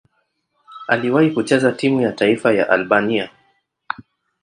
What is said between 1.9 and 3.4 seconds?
ya taifa ya Albania.